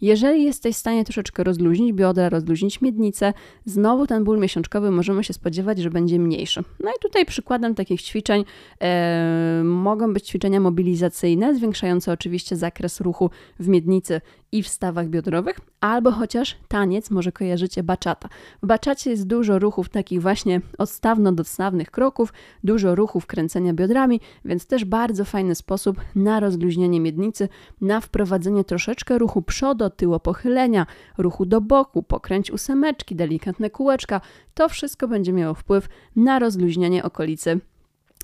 Jeżeli 0.00 0.44
jesteś 0.44 0.76
w 0.76 0.78
stanie 0.78 1.04
troszeczkę 1.04 1.44
rozluźnić 1.44 1.92
biodra, 1.92 2.28
rozluźnić 2.28 2.80
miednicę, 2.80 3.32
znowu 3.64 4.06
ten 4.06 4.24
ból 4.24 4.38
miesiączkowy 4.38 4.90
możemy 4.90 5.24
się 5.24 5.32
spodziewać, 5.32 5.78
że 5.78 5.90
będzie 5.90 6.18
mniejszy. 6.18 6.62
No 6.80 6.90
i 6.90 7.00
tutaj 7.02 7.26
przykładem 7.26 7.74
takich 7.74 8.02
ćwiczeń 8.02 8.44
e, 8.80 9.62
mogą 9.64 10.12
być 10.12 10.28
ćwiczenia 10.28 10.60
mobilizacyjne, 10.60 11.54
zwiększające 11.54 12.12
oczywiście 12.12 12.56
zakres 12.56 13.00
ruchu 13.00 13.30
w 13.60 13.68
miednicy 13.68 14.20
i 14.52 14.62
w 14.62 14.68
stawach 14.68 15.08
biodrowych, 15.08 15.60
albo 15.80 16.10
chociaż 16.10 16.56
taniec, 16.68 17.10
może 17.10 17.32
kojarzycie 17.32 17.82
baczata. 17.82 18.28
W 18.62 18.66
baczacie 18.66 19.10
jest 19.10 19.26
dużo 19.26 19.58
ruchów 19.58 19.88
takich 19.88 20.22
właśnie 20.22 20.60
odstawno-dostawnych 20.78 21.90
kroków, 21.90 22.32
dużo 22.64 22.94
ruchów 22.94 23.26
kręcenia 23.26 23.72
biodrami, 23.72 24.20
więc 24.44 24.66
też 24.66 24.84
bardzo 24.84 25.24
fajny 25.24 25.54
sposób 25.54 26.00
na 26.14 26.40
rozluźnienie 26.40 27.00
miednicy, 27.00 27.48
na 27.80 28.00
wprowadzenie 28.00 28.64
troszeczkę 28.64 29.18
ruchu 29.18 29.42
przodu, 29.42 29.90
tyło 29.90 30.20
pochylenia, 30.20 30.86
ruchu 31.18 31.46
do 31.46 31.60
boku, 31.60 32.02
pokręć 32.02 32.50
ósemeczki, 32.50 33.16
delikatne 33.16 33.70
kółeczka. 33.70 34.20
To 34.54 34.68
wszystko 34.68 35.08
będzie 35.08 35.32
miało 35.32 35.54
wpływ 35.54 35.88
na 36.16 36.38
rozluźnienie 36.38 37.04
okolicy 37.04 37.60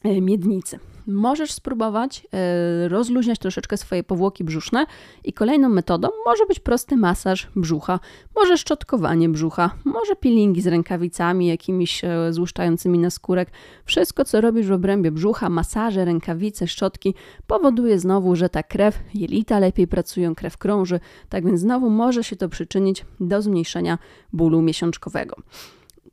miednicy 0.04 0.78
możesz 1.06 1.52
spróbować 1.52 2.26
e, 2.32 2.88
rozluźniać 2.88 3.38
troszeczkę 3.38 3.76
swoje 3.76 4.04
powłoki 4.04 4.44
brzuszne 4.44 4.86
i 5.24 5.32
kolejną 5.32 5.68
metodą 5.68 6.08
może 6.26 6.46
być 6.46 6.60
prosty 6.60 6.96
masaż 6.96 7.48
brzucha, 7.56 8.00
może 8.36 8.58
szczotkowanie 8.58 9.28
brzucha, 9.28 9.70
może 9.84 10.16
peelingi 10.16 10.60
z 10.60 10.66
rękawicami 10.66 11.46
jakimiś 11.46 12.04
e, 12.04 12.32
złuszczającymi 12.32 12.98
na 12.98 13.10
skórek. 13.10 13.50
Wszystko, 13.84 14.24
co 14.24 14.40
robisz 14.40 14.66
w 14.66 14.72
obrębie 14.72 15.10
brzucha, 15.10 15.48
masaże, 15.48 16.04
rękawice, 16.04 16.66
szczotki, 16.66 17.14
powoduje 17.46 17.98
znowu, 17.98 18.36
że 18.36 18.48
ta 18.48 18.62
krew, 18.62 18.98
jelita 19.14 19.58
lepiej 19.58 19.88
pracują, 19.88 20.34
krew 20.34 20.58
krąży, 20.58 21.00
tak 21.28 21.44
więc 21.44 21.60
znowu 21.60 21.90
może 21.90 22.24
się 22.24 22.36
to 22.36 22.48
przyczynić 22.48 23.04
do 23.20 23.42
zmniejszenia 23.42 23.98
bólu 24.32 24.62
miesiączkowego. 24.62 25.36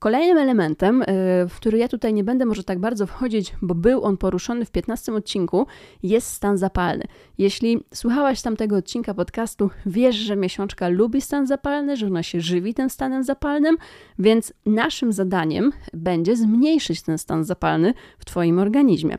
Kolejnym 0.01 0.37
elementem, 0.37 1.01
y, 1.01 1.05
w 1.49 1.55
który 1.55 1.77
ja 1.77 1.87
tutaj 1.87 2.13
nie 2.13 2.23
będę 2.23 2.45
może 2.45 2.63
tak 2.63 2.79
bardzo 2.79 3.07
wchodzić, 3.07 3.53
bo 3.61 3.75
był 3.75 4.03
on 4.03 4.17
poruszony 4.17 4.65
w 4.65 4.71
15 4.71 5.13
odcinku, 5.13 5.67
jest 6.03 6.27
stan 6.27 6.57
zapalny. 6.57 7.03
Jeśli 7.37 7.83
słuchałaś 7.93 8.41
tamtego 8.41 8.75
odcinka 8.75 9.13
podcastu, 9.13 9.69
wiesz, 9.85 10.15
że 10.15 10.35
miesiączka 10.35 10.87
lubi 10.87 11.21
stan 11.21 11.47
zapalny, 11.47 11.97
że 11.97 12.07
ona 12.07 12.23
się 12.23 12.41
żywi 12.41 12.73
tym 12.73 12.89
stanem 12.89 13.23
zapalnym, 13.23 13.77
więc 14.19 14.53
naszym 14.65 15.13
zadaniem 15.13 15.71
będzie 15.93 16.35
zmniejszyć 16.35 17.01
ten 17.01 17.17
stan 17.17 17.43
zapalny 17.43 17.93
w 18.19 18.25
Twoim 18.25 18.59
organizmie. 18.59 19.17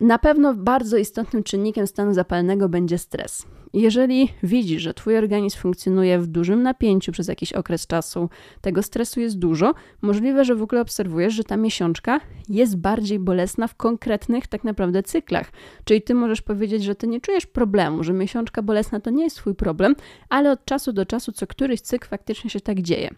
Na 0.00 0.18
pewno 0.18 0.54
bardzo 0.54 0.96
istotnym 0.96 1.42
czynnikiem 1.42 1.86
stanu 1.86 2.14
zapalnego 2.14 2.68
będzie 2.68 2.98
stres. 2.98 3.46
Jeżeli 3.74 4.28
widzisz, 4.42 4.82
że 4.82 4.94
Twój 4.94 5.18
organizm 5.18 5.58
funkcjonuje 5.58 6.18
w 6.18 6.26
dużym 6.26 6.62
napięciu 6.62 7.12
przez 7.12 7.28
jakiś 7.28 7.52
okres 7.52 7.86
czasu, 7.86 8.28
tego 8.60 8.82
stresu 8.82 9.20
jest 9.20 9.38
dużo, 9.38 9.74
możliwe, 10.02 10.44
że 10.44 10.54
w 10.54 10.62
ogóle 10.62 10.80
obserwujesz, 10.80 11.34
że 11.34 11.44
ta 11.44 11.56
miesiączka 11.56 12.20
jest 12.48 12.76
bardziej 12.76 13.18
bolesna 13.18 13.68
w 13.68 13.74
konkretnych 13.74 14.46
tak 14.46 14.64
naprawdę 14.64 15.02
cyklach. 15.02 15.52
Czyli 15.84 16.02
Ty 16.02 16.14
możesz 16.14 16.42
powiedzieć, 16.42 16.84
że 16.84 16.94
Ty 16.94 17.06
nie 17.06 17.20
czujesz 17.20 17.46
problemu, 17.46 18.04
że 18.04 18.12
miesiączka 18.12 18.62
bolesna 18.62 19.00
to 19.00 19.10
nie 19.10 19.24
jest 19.24 19.36
Twój 19.36 19.54
problem, 19.54 19.96
ale 20.28 20.50
od 20.50 20.64
czasu 20.64 20.92
do 20.92 21.06
czasu 21.06 21.32
co 21.32 21.46
któryś 21.46 21.80
cykl 21.80 22.08
faktycznie 22.08 22.50
się 22.50 22.60
tak 22.60 22.82
dzieje. 22.82 23.10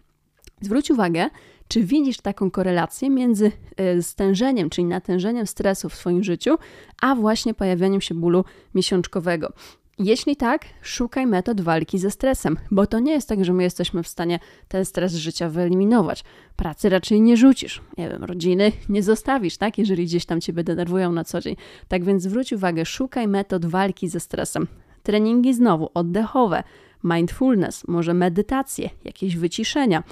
Zwróć 0.61 0.91
uwagę, 0.91 1.29
czy 1.67 1.83
widzisz 1.83 2.17
taką 2.17 2.51
korelację 2.51 3.09
między 3.09 3.51
e, 3.77 4.01
stężeniem, 4.01 4.69
czyli 4.69 4.85
natężeniem 4.85 5.47
stresu 5.47 5.89
w 5.89 5.95
swoim 5.95 6.23
życiu, 6.23 6.57
a 7.01 7.15
właśnie 7.15 7.53
pojawianiem 7.53 8.01
się 8.01 8.15
bólu 8.15 8.45
miesiączkowego. 8.75 9.53
Jeśli 9.99 10.35
tak, 10.35 10.65
szukaj 10.81 11.27
metod 11.27 11.61
walki 11.61 11.97
ze 11.97 12.11
stresem, 12.11 12.57
bo 12.71 12.87
to 12.87 12.99
nie 12.99 13.11
jest 13.11 13.29
tak, 13.29 13.45
że 13.45 13.53
my 13.53 13.63
jesteśmy 13.63 14.03
w 14.03 14.07
stanie 14.07 14.39
ten 14.67 14.85
stres 14.85 15.15
życia 15.15 15.49
wyeliminować. 15.49 16.23
Pracy 16.55 16.89
raczej 16.89 17.21
nie 17.21 17.37
rzucisz, 17.37 17.81
nie 17.97 18.09
wiem, 18.09 18.23
rodziny 18.23 18.71
nie 18.89 19.03
zostawisz, 19.03 19.57
tak, 19.57 19.77
jeżeli 19.77 20.05
gdzieś 20.05 20.25
tam 20.25 20.41
ciebie 20.41 20.63
denerwują 20.63 21.11
na 21.11 21.23
co 21.23 21.41
dzień. 21.41 21.55
Tak 21.87 22.03
więc 22.03 22.23
zwróć 22.23 22.53
uwagę, 22.53 22.85
szukaj 22.85 23.27
metod 23.27 23.65
walki 23.65 24.07
ze 24.07 24.19
stresem. 24.19 24.67
Treningi 25.03 25.53
znowu 25.53 25.89
oddechowe, 25.93 26.63
mindfulness, 27.03 27.87
może 27.87 28.13
medytacje, 28.13 28.89
jakieś 29.03 29.37
wyciszenia. 29.37 30.03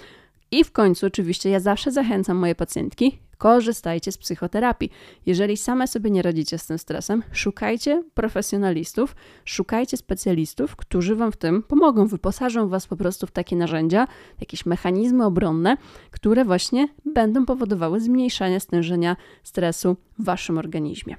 I 0.52 0.64
w 0.64 0.72
końcu, 0.72 1.06
oczywiście, 1.06 1.50
ja 1.50 1.60
zawsze 1.60 1.92
zachęcam 1.92 2.38
moje 2.38 2.56
pacjentki, 2.56 3.20
korzystajcie 3.38 4.12
z 4.12 4.18
psychoterapii. 4.18 4.92
Jeżeli 5.26 5.58
same 5.58 5.88
sobie 5.88 6.12
nie 6.12 6.22
radzicie 6.22 6.58
z 6.58 6.68
tym 6.68 6.78
stresem, 6.78 7.24
szukajcie 7.32 8.04
profesjonalistów, 8.14 9.16
szukajcie 9.46 9.98
specjalistów, 9.98 10.76
którzy 10.76 11.16
Wam 11.16 11.32
w 11.32 11.38
tym 11.38 11.64
pomogą, 11.64 12.08
wyposażą 12.08 12.68
Was 12.68 12.88
po 12.88 12.98
prostu 12.98 13.28
w 13.28 13.32
takie 13.32 13.56
narzędzia, 13.56 14.08
jakieś 14.40 14.66
mechanizmy 14.66 15.26
obronne, 15.26 15.78
które 16.12 16.46
właśnie 16.46 16.88
będą 17.06 17.46
powodowały 17.46 18.00
zmniejszanie 18.00 18.60
stężenia 18.60 19.16
stresu 19.44 19.98
w 20.20 20.26
Waszym 20.26 20.58
organizmie. 20.58 21.16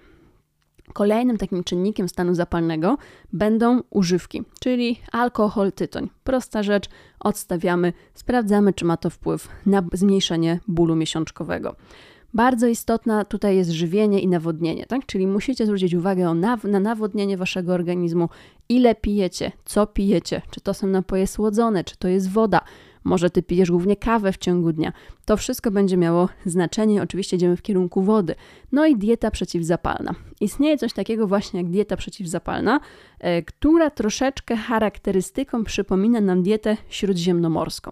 Kolejnym 0.93 1.39
takim 1.39 1.65
czynnikiem 1.65 2.09
stanu 2.09 2.35
zapalnego 2.35 2.99
będą 3.33 3.81
używki, 3.91 4.43
czyli 4.61 5.01
alkohol, 5.13 5.73
tytoń. 5.73 6.11
Prosta 6.25 6.63
rzecz, 6.63 6.89
odstawiamy, 7.21 7.93
sprawdzamy, 8.15 8.73
czy 8.73 8.85
ma 8.85 8.97
to 8.97 9.11
wpływ 9.11 9.49
na 9.67 9.83
zmniejszenie 9.93 10.61
bólu 10.69 10.97
miesiączkowego. 10.97 11.77
Bardzo 12.35 12.67
istotna 12.67 13.25
tutaj 13.25 13.57
jest 13.57 13.71
żywienie 13.71 14.21
i 14.21 14.29
nawodnienie, 14.29 14.87
tak? 14.87 15.07
Czyli 15.07 15.27
musicie 15.27 15.67
zwrócić 15.67 15.95
uwagę 15.95 16.35
na 16.35 16.81
nawodnienie 16.81 17.37
waszego 17.37 17.75
organizmu, 17.75 18.29
ile 18.69 18.95
pijecie, 18.95 19.53
co 19.65 19.87
pijecie, 19.87 20.43
czy 20.51 20.61
to 20.61 20.75
są 20.75 20.87
napoje 20.87 21.27
słodzone, 21.27 21.85
czy 21.85 21.97
to 21.97 22.09
jest 22.09 22.31
woda, 22.31 22.61
może 23.07 23.31
ty 23.31 23.43
pijesz 23.43 23.71
głównie 23.71 23.97
kawę 23.97 24.33
w 24.33 24.39
ciągu 24.39 24.73
dnia. 24.73 24.93
To 25.25 25.37
wszystko 25.37 25.71
będzie 25.71 25.97
miało 25.97 26.29
znaczenie. 26.47 27.03
Oczywiście 27.03 27.37
idziemy 27.37 27.57
w 27.57 27.63
kierunku 27.63 28.03
wody. 28.03 28.35
No 28.73 28.87
i 28.87 28.97
dieta 28.97 29.31
przeciwzapalna. 29.31 30.15
Istnieje 30.41 30.79
coś 30.79 30.93
takiego 30.93 31.27
właśnie 31.27 31.61
jak 31.61 31.71
dieta 31.71 31.97
przeciwzapalna, 31.97 32.81
e, 33.19 33.43
która 33.43 33.91
troszeczkę 33.91 34.57
charakterystyką 34.57 35.65
przypomina 35.65 36.21
nam 36.21 36.43
dietę 36.43 36.77
śródziemnomorską. 36.89 37.91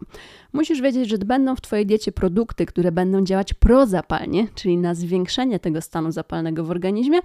Musisz 0.52 0.80
wiedzieć, 0.80 1.09
że 1.09 1.18
będą 1.18 1.56
w 1.56 1.61
Twojej 1.61 1.87
diecie 1.87 2.12
produkty, 2.12 2.66
które 2.66 2.92
będą 2.92 3.25
działać 3.25 3.54
prozapalnie, 3.54 4.49
czyli 4.54 4.78
na 4.78 4.94
zwiększenie 4.94 5.59
tego 5.59 5.80
stanu 5.80 6.12
zapalnego 6.12 6.64
w 6.64 6.71
organizmie, 6.71 7.18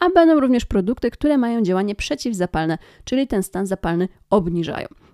a 0.00 0.10
będą 0.10 0.40
również 0.40 0.64
produkty, 0.64 1.10
które 1.10 1.38
mają 1.38 1.62
działanie 1.62 1.94
przeciwzapalne, 1.94 2.78
czyli 3.04 3.26
ten 3.26 3.42
stan 3.42 3.66
zapalny 3.66 4.08
obniżają. 4.30 5.05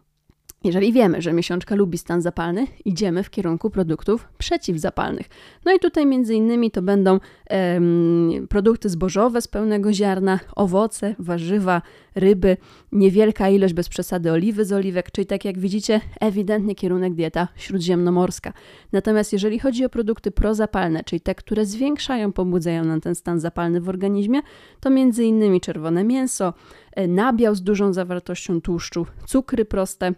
Jeżeli 0.65 0.93
wiemy, 0.93 1.23
że 1.23 1.33
miesiączka 1.33 1.75
lubi 1.75 1.99
stan 1.99 2.23
zapalny, 2.23 2.67
idziemy 2.85 3.23
w 3.23 3.31
kierunku 3.31 3.71
produktów 3.71 4.29
przeciwzapalnych. 4.39 5.27
No 5.65 5.75
i 5.75 5.79
tutaj 5.79 6.07
między 6.07 6.35
innymi 6.35 6.71
to 6.71 6.83
będą 6.83 7.21
em, 7.47 8.47
produkty 8.49 8.89
zbożowe 8.89 9.41
z 9.41 9.49
pełnego 9.49 9.93
ziarna, 9.93 10.41
owoce, 10.57 11.15
warzywa, 11.19 11.83
ryby, 12.15 12.57
niewielka 12.93 13.49
ilość 13.49 13.75
bez 13.75 13.89
przesady 13.89 14.33
oliwy 14.33 14.65
z 14.65 14.73
oliwek, 14.73 15.11
czyli 15.11 15.27
tak 15.27 15.45
jak 15.45 15.59
widzicie, 15.59 16.01
ewidentny 16.21 16.75
kierunek 16.75 17.15
dieta 17.15 17.49
śródziemnomorska. 17.57 18.53
Natomiast 18.93 19.33
jeżeli 19.33 19.59
chodzi 19.59 19.85
o 19.85 19.89
produkty 19.89 20.31
prozapalne, 20.31 21.05
czyli 21.05 21.21
te, 21.21 21.35
które 21.35 21.67
zwiększają, 21.67 22.33
pobudzają 22.33 22.85
nam 22.85 23.01
ten 23.01 23.15
stan 23.15 23.41
zapalny 23.41 23.81
w 23.81 23.89
organizmie, 23.89 24.41
to 24.81 24.91
między 24.91 25.25
innymi 25.25 25.61
czerwone 25.61 26.05
mięso, 26.05 26.55
e, 26.93 27.09
nabiał 27.09 27.55
z 27.55 27.63
dużą 27.63 27.93
zawartością 27.93 28.61
tłuszczu, 28.61 29.07
cukry 29.27 29.65
proste, 29.65 30.13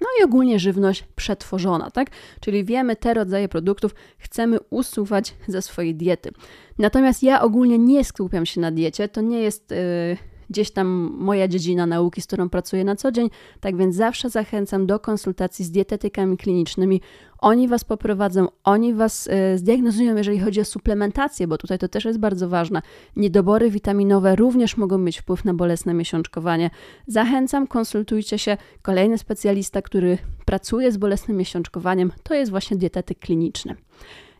No 0.00 0.06
i 0.20 0.24
ogólnie 0.24 0.58
żywność 0.58 1.04
przetworzona, 1.16 1.90
tak? 1.90 2.10
Czyli 2.40 2.64
wiemy, 2.64 2.96
te 2.96 3.14
rodzaje 3.14 3.48
produktów 3.48 3.94
chcemy 4.18 4.58
usuwać 4.70 5.34
ze 5.48 5.62
swojej 5.62 5.94
diety. 5.94 6.30
Natomiast 6.78 7.22
ja 7.22 7.42
ogólnie 7.42 7.78
nie 7.78 8.04
skupiam 8.04 8.46
się 8.46 8.60
na 8.60 8.70
diecie, 8.70 9.08
to 9.08 9.20
nie 9.20 9.40
jest. 9.40 9.70
Yy, 9.70 10.29
gdzieś 10.50 10.70
tam 10.70 10.86
moja 11.18 11.48
dziedzina 11.48 11.86
nauki, 11.86 12.20
z 12.20 12.26
którą 12.26 12.48
pracuję 12.48 12.84
na 12.84 12.96
co 12.96 13.12
dzień. 13.12 13.30
Tak 13.60 13.76
więc 13.76 13.96
zawsze 13.96 14.30
zachęcam 14.30 14.86
do 14.86 15.00
konsultacji 15.00 15.64
z 15.64 15.70
dietetykami 15.70 16.36
klinicznymi. 16.36 17.00
Oni 17.38 17.68
Was 17.68 17.84
poprowadzą, 17.84 18.48
oni 18.64 18.94
Was 18.94 19.26
y, 19.26 19.58
zdiagnozują, 19.58 20.16
jeżeli 20.16 20.40
chodzi 20.40 20.60
o 20.60 20.64
suplementację, 20.64 21.46
bo 21.46 21.58
tutaj 21.58 21.78
to 21.78 21.88
też 21.88 22.04
jest 22.04 22.18
bardzo 22.18 22.48
ważne. 22.48 22.82
Niedobory 23.16 23.70
witaminowe 23.70 24.36
również 24.36 24.76
mogą 24.76 24.98
mieć 24.98 25.18
wpływ 25.18 25.44
na 25.44 25.54
bolesne 25.54 25.94
miesiączkowanie. 25.94 26.70
Zachęcam, 27.06 27.66
konsultujcie 27.66 28.38
się. 28.38 28.56
Kolejny 28.82 29.18
specjalista, 29.18 29.82
który 29.82 30.18
pracuje 30.44 30.92
z 30.92 30.96
bolesnym 30.96 31.36
miesiączkowaniem, 31.36 32.12
to 32.22 32.34
jest 32.34 32.50
właśnie 32.50 32.76
dietetyk 32.76 33.18
kliniczny. 33.18 33.76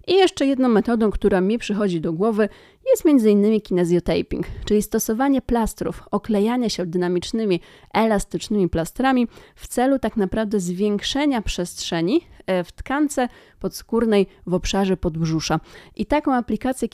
I 0.07 0.14
jeszcze 0.14 0.47
jedną 0.47 0.69
metodą, 0.69 1.11
która 1.11 1.40
mi 1.40 1.59
przychodzi 1.59 2.00
do 2.00 2.12
głowy, 2.12 2.49
jest 2.90 3.07
m.in. 3.07 3.61
kinesiotaping, 3.61 4.47
czyli 4.64 4.83
stosowanie 4.83 5.42
plastrów, 5.42 6.02
oklejanie 6.11 6.71
się 6.71 6.87
dynamicznymi, 6.87 7.61
elastycznymi 7.95 8.69
plastrami 8.69 9.28
w 9.54 9.69
celu 9.69 9.99
tak 9.99 10.16
naprawdę 10.16 10.61
zwiększenia 10.61 11.42
przestrzeni 11.42 12.21
e, 12.47 12.64
w 12.64 12.73
tkance 12.73 13.28
podskórnej 13.61 14.26
w 14.47 14.54
obszarze 14.54 14.97
podbrzusza. 14.97 15.61
I 15.97 16.07
taką 16.07 16.35
aplikację 16.35 16.88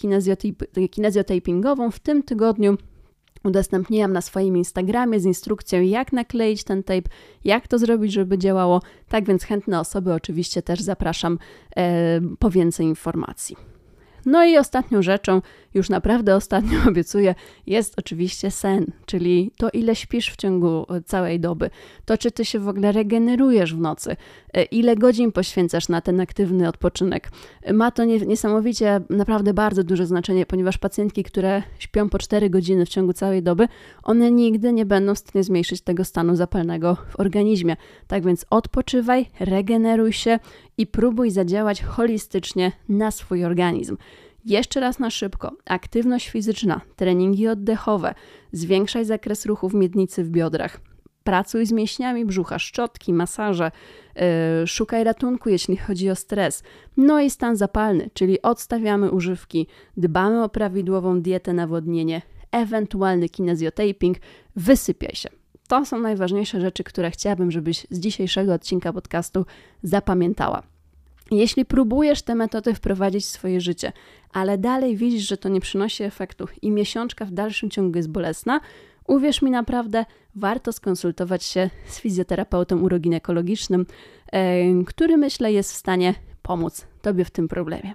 kinesiotapingową 0.90 1.90
w 1.90 1.98
tym 1.98 2.22
tygodniu 2.22 2.76
udostępniłam 3.46 4.12
na 4.12 4.20
swoim 4.20 4.56
Instagramie 4.56 5.20
z 5.20 5.24
instrukcją, 5.24 5.80
jak 5.80 6.12
nakleić 6.12 6.64
ten 6.64 6.82
tape, 6.82 7.08
jak 7.44 7.68
to 7.68 7.78
zrobić, 7.78 8.12
żeby 8.12 8.38
działało. 8.38 8.82
Tak 9.08 9.24
więc 9.24 9.44
chętne 9.44 9.80
osoby 9.80 10.12
oczywiście 10.12 10.62
też 10.62 10.80
zapraszam 10.80 11.38
e, 11.76 12.20
po 12.38 12.50
więcej 12.50 12.86
informacji. 12.86 13.56
No 14.26 14.44
i 14.44 14.58
ostatnią 14.58 15.02
rzeczą, 15.02 15.42
już 15.76 15.90
naprawdę 15.90 16.36
ostatnio 16.36 16.78
obiecuję, 16.90 17.34
jest 17.66 17.94
oczywiście 17.98 18.50
sen, 18.50 18.86
czyli 19.06 19.50
to, 19.56 19.70
ile 19.70 19.96
śpisz 19.96 20.30
w 20.30 20.36
ciągu 20.36 20.86
e, 20.88 21.02
całej 21.02 21.40
doby, 21.40 21.70
to, 22.04 22.18
czy 22.18 22.30
ty 22.30 22.44
się 22.44 22.58
w 22.58 22.68
ogóle 22.68 22.92
regenerujesz 22.92 23.74
w 23.74 23.80
nocy, 23.80 24.16
e, 24.52 24.62
ile 24.62 24.96
godzin 24.96 25.32
poświęcasz 25.32 25.88
na 25.88 26.00
ten 26.00 26.20
aktywny 26.20 26.68
odpoczynek. 26.68 27.30
Ma 27.72 27.90
to 27.90 28.04
niesamowicie, 28.04 29.00
naprawdę 29.10 29.54
bardzo 29.54 29.84
duże 29.84 30.06
znaczenie, 30.06 30.46
ponieważ 30.46 30.78
pacjentki, 30.78 31.24
które 31.24 31.62
śpią 31.78 32.08
po 32.08 32.18
4 32.18 32.50
godziny 32.50 32.86
w 32.86 32.88
ciągu 32.88 33.12
całej 33.12 33.42
doby, 33.42 33.68
one 34.02 34.30
nigdy 34.30 34.72
nie 34.72 34.86
będą 34.86 35.14
w 35.14 35.18
stanie 35.18 35.44
zmniejszyć 35.44 35.80
tego 35.80 36.04
stanu 36.04 36.36
zapalnego 36.36 36.96
w 37.08 37.20
organizmie. 37.20 37.76
Tak 38.06 38.24
więc 38.24 38.46
odpoczywaj, 38.50 39.26
regeneruj 39.40 40.12
się 40.12 40.38
i 40.78 40.86
próbuj 40.86 41.30
zadziałać 41.30 41.82
holistycznie 41.82 42.72
na 42.88 43.10
swój 43.10 43.44
organizm. 43.44 43.96
Jeszcze 44.46 44.80
raz 44.80 44.98
na 44.98 45.10
szybko. 45.10 45.52
Aktywność 45.64 46.28
fizyczna, 46.28 46.80
treningi 46.96 47.48
oddechowe, 47.48 48.14
zwiększaj 48.52 49.04
zakres 49.04 49.46
ruchu 49.46 49.68
w 49.68 49.74
miednicy 49.74 50.24
w 50.24 50.30
biodrach. 50.30 50.80
Pracuj 51.24 51.66
z 51.66 51.72
mięśniami 51.72 52.24
brzucha, 52.24 52.58
szczotki, 52.58 53.12
masaże, 53.12 53.70
yy, 54.16 54.22
szukaj 54.66 55.04
ratunku, 55.04 55.48
jeśli 55.48 55.76
chodzi 55.76 56.10
o 56.10 56.14
stres. 56.14 56.62
No 56.96 57.20
i 57.20 57.30
stan 57.30 57.56
zapalny, 57.56 58.10
czyli 58.14 58.42
odstawiamy 58.42 59.10
używki, 59.10 59.66
dbamy 59.96 60.42
o 60.42 60.48
prawidłową 60.48 61.22
dietę, 61.22 61.52
nawodnienie, 61.52 62.22
ewentualny 62.52 63.28
kinezjotaping, 63.28 64.16
wysypiaj 64.56 65.14
się. 65.14 65.28
To 65.68 65.84
są 65.84 65.98
najważniejsze 65.98 66.60
rzeczy, 66.60 66.84
które 66.84 67.10
chciałabym, 67.10 67.50
żebyś 67.50 67.86
z 67.90 68.00
dzisiejszego 68.00 68.54
odcinka 68.54 68.92
podcastu 68.92 69.46
zapamiętała. 69.82 70.75
Jeśli 71.30 71.64
próbujesz 71.64 72.22
te 72.22 72.34
metody 72.34 72.74
wprowadzić 72.74 73.24
w 73.24 73.28
swoje 73.28 73.60
życie, 73.60 73.92
ale 74.32 74.58
dalej 74.58 74.96
widzisz, 74.96 75.28
że 75.28 75.36
to 75.36 75.48
nie 75.48 75.60
przynosi 75.60 76.02
efektów 76.02 76.62
i 76.62 76.70
miesiączka 76.70 77.24
w 77.24 77.30
dalszym 77.30 77.70
ciągu 77.70 77.96
jest 77.96 78.10
bolesna, 78.10 78.60
uwierz 79.06 79.42
mi 79.42 79.50
naprawdę, 79.50 80.04
warto 80.34 80.72
skonsultować 80.72 81.44
się 81.44 81.70
z 81.86 82.00
fizjoterapeutą 82.00 82.80
uroginekologicznym, 82.80 83.86
e, 84.32 84.84
który 84.84 85.16
myślę 85.16 85.52
jest 85.52 85.72
w 85.72 85.76
stanie 85.76 86.14
pomóc 86.42 86.86
Tobie 87.02 87.24
w 87.24 87.30
tym 87.30 87.48
problemie. 87.48 87.94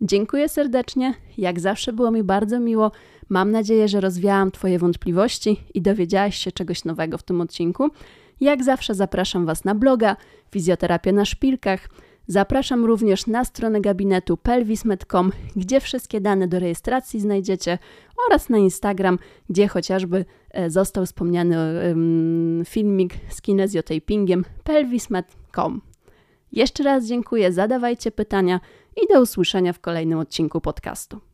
Dziękuję 0.00 0.48
serdecznie, 0.48 1.14
jak 1.38 1.60
zawsze 1.60 1.92
było 1.92 2.10
mi 2.10 2.22
bardzo 2.22 2.60
miło. 2.60 2.92
Mam 3.28 3.50
nadzieję, 3.50 3.88
że 3.88 4.00
rozwiałam 4.00 4.50
Twoje 4.50 4.78
wątpliwości 4.78 5.60
i 5.74 5.82
dowiedziałaś 5.82 6.36
się 6.36 6.52
czegoś 6.52 6.84
nowego 6.84 7.18
w 7.18 7.22
tym 7.22 7.40
odcinku. 7.40 7.88
Jak 8.40 8.64
zawsze 8.64 8.94
zapraszam 8.94 9.46
Was 9.46 9.64
na 9.64 9.74
bloga 9.74 10.16
Fizjoterapia 10.50 11.12
na 11.12 11.24
szpilkach 11.24 11.88
Zapraszam 12.30 12.84
również 12.84 13.26
na 13.26 13.44
stronę 13.44 13.80
gabinetu 13.80 14.36
pelvis.com, 14.36 15.32
gdzie 15.56 15.80
wszystkie 15.80 16.20
dane 16.20 16.48
do 16.48 16.58
rejestracji 16.58 17.20
znajdziecie 17.20 17.78
oraz 18.26 18.48
na 18.48 18.58
Instagram, 18.58 19.18
gdzie 19.48 19.68
chociażby 19.68 20.24
e, 20.50 20.70
został 20.70 21.06
wspomniany 21.06 21.56
filmik 22.64 23.14
z 23.28 23.42
kinezjotapingiem 23.42 24.44
pelvis.com. 24.64 25.80
Jeszcze 26.52 26.82
raz 26.82 27.06
dziękuję, 27.06 27.52
zadawajcie 27.52 28.10
pytania 28.10 28.60
i 29.02 29.12
do 29.12 29.20
usłyszenia 29.20 29.72
w 29.72 29.80
kolejnym 29.80 30.18
odcinku 30.18 30.60
podcastu. 30.60 31.29